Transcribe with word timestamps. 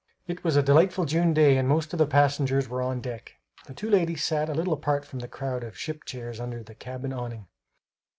It 0.25 0.43
was 0.43 0.55
a 0.55 0.63
delightful 0.63 1.05
June 1.05 1.31
day 1.31 1.57
and 1.57 1.69
most 1.69 1.93
of 1.93 1.99
the 1.99 2.07
passengers 2.07 2.67
were 2.67 2.81
on 2.81 3.01
deck. 3.01 3.35
Two 3.75 3.87
ladies 3.87 4.23
sat 4.23 4.49
a 4.49 4.55
little 4.55 4.73
apart 4.73 5.05
from 5.05 5.19
the 5.19 5.27
crowd 5.27 5.63
of 5.63 5.77
ship 5.77 6.05
chairs 6.05 6.39
under 6.39 6.63
the 6.63 6.73
cabin 6.73 7.13
awning. 7.13 7.45